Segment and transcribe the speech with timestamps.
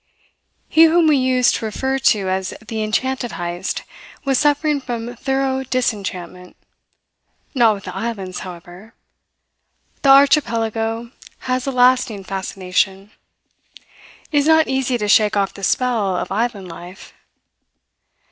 [0.67, 3.83] He whom we used to refer to as the Enchanted Heyst
[4.25, 6.55] was suffering from thorough disenchantment.
[7.53, 8.95] Not with the islands, however.
[10.01, 11.11] The Archipelago
[11.41, 13.11] has a lasting fascination.
[14.31, 17.13] It is not easy to shake off the spell of island life.